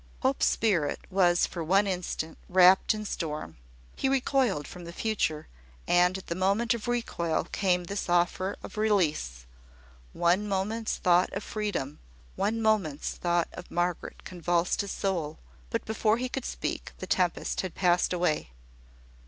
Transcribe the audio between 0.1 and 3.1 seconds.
Hope's spirit was for one instant wrapped in